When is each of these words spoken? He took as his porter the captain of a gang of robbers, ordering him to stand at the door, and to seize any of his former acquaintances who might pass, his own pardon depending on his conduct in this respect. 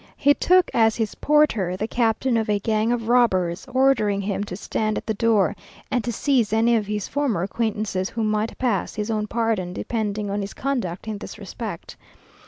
He 0.17 0.33
took 0.33 0.71
as 0.73 0.95
his 0.95 1.13
porter 1.13 1.77
the 1.77 1.87
captain 1.87 2.35
of 2.35 2.49
a 2.49 2.57
gang 2.57 2.91
of 2.91 3.07
robbers, 3.07 3.67
ordering 3.71 4.19
him 4.21 4.43
to 4.45 4.55
stand 4.55 4.97
at 4.97 5.05
the 5.05 5.13
door, 5.13 5.55
and 5.91 6.03
to 6.03 6.11
seize 6.11 6.51
any 6.51 6.75
of 6.75 6.87
his 6.87 7.07
former 7.07 7.43
acquaintances 7.43 8.09
who 8.09 8.23
might 8.23 8.57
pass, 8.57 8.95
his 8.95 9.11
own 9.11 9.27
pardon 9.27 9.73
depending 9.73 10.31
on 10.31 10.41
his 10.41 10.55
conduct 10.55 11.07
in 11.07 11.19
this 11.19 11.37
respect. 11.37 11.97